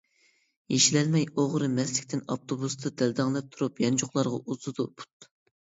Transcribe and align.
يېشىلەلمەي 0.75 1.27
ئوغرى 1.43 1.69
مەستلىكتىن 1.81 2.23
ئاپتوبۇستا 2.37 2.93
دەلدەڭلەپ 3.03 3.53
تۇرۇپ 3.55 3.87
يانچۇقلارغا 3.87 4.43
ئۇزىتىدۇ 4.47 4.93
پۇت. 4.99 5.33